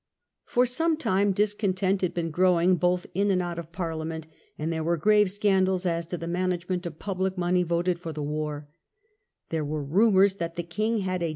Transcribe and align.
For 0.45 0.65
some 0.65 0.97
time 0.97 1.31
discontent 1.31 2.01
had 2.01 2.15
been 2.15 2.31
growing 2.31 2.75
both 2.75 3.05
in 3.13 3.29
and 3.29 3.39
out 3.39 3.59
of 3.59 3.71
Parliament; 3.71 4.25
there 4.57 4.83
were 4.83 4.97
grave 4.97 5.29
scandals 5.29 5.85
as 5.85 6.07
to 6.07 6.17
Fall 6.17 6.23
of 6.23 6.29
'^^ 6.29 6.33
management 6.33 6.85
of 6.87 6.97
public 6.97 7.37
money 7.37 7.61
voted 7.61 7.99
for 7.99 8.11
Clarendon, 8.11 8.23
the 8.23 8.27
War; 8.31 8.69
there 9.49 9.63
were 9.65 9.83
rumours 9.83 10.33
that 10.37 10.55
the 10.55 10.63
king 10.63 10.93
August, 10.93 11.05
1667. 11.05 11.29